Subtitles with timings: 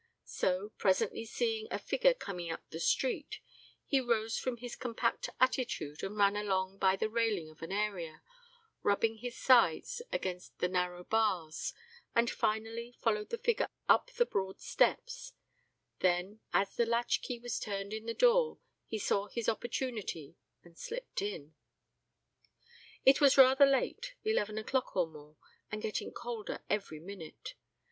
[0.25, 3.39] So, presently seeing a figure coming up the street,
[3.85, 8.23] he rose from his compact attitude and ran along by the railing of an area,
[8.81, 11.75] rubbing his sides against the narrow bars,
[12.15, 15.33] and finally followed the figure up the broad steps;
[15.99, 18.57] then, as the latch key was turned in the door,
[18.87, 21.53] he saw his opportunity, and slipped in.
[23.05, 25.37] It was rather late; eleven o'clock or more,
[25.71, 27.53] and getting colder every minute.